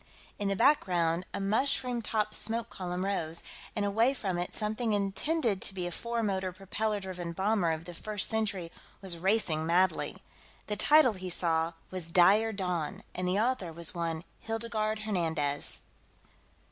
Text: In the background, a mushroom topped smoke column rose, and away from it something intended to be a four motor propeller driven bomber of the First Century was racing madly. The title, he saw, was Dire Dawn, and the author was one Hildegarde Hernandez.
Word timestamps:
In 0.39 0.47
the 0.47 0.55
background, 0.55 1.27
a 1.31 1.39
mushroom 1.39 2.01
topped 2.01 2.33
smoke 2.33 2.71
column 2.71 3.05
rose, 3.05 3.43
and 3.75 3.85
away 3.85 4.15
from 4.15 4.39
it 4.39 4.55
something 4.55 4.93
intended 4.93 5.61
to 5.61 5.75
be 5.75 5.85
a 5.85 5.91
four 5.91 6.23
motor 6.23 6.51
propeller 6.51 6.99
driven 6.99 7.33
bomber 7.33 7.69
of 7.71 7.85
the 7.85 7.93
First 7.93 8.27
Century 8.27 8.71
was 9.03 9.19
racing 9.19 9.63
madly. 9.63 10.17
The 10.65 10.75
title, 10.75 11.13
he 11.13 11.29
saw, 11.29 11.73
was 11.91 12.09
Dire 12.09 12.51
Dawn, 12.51 13.03
and 13.13 13.27
the 13.27 13.37
author 13.37 13.71
was 13.71 13.93
one 13.93 14.23
Hildegarde 14.39 15.03
Hernandez. 15.03 15.83